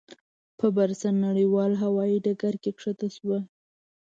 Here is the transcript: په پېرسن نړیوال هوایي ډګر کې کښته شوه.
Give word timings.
په 0.57 0.65
پېرسن 0.75 1.13
نړیوال 1.27 1.71
هوایي 1.83 2.17
ډګر 2.25 2.55
کې 2.63 2.71
کښته 2.77 3.07
شوه. 3.15 3.39